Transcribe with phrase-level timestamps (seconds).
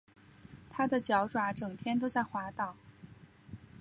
[0.71, 2.75] 他的脚爪整天都在滑倒